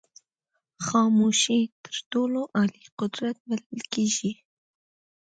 خاموشي 0.85 1.61
تر 1.83 1.95
ټولو 2.11 2.41
عالي 2.57 2.83
قدرت 2.99 3.37
بلل 3.47 3.81
کېږي. 3.93 4.31